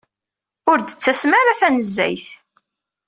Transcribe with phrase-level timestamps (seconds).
[0.71, 2.27] Ur d-tettasem ara tanezzayt.